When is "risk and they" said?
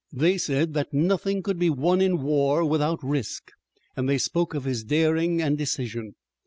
3.03-4.17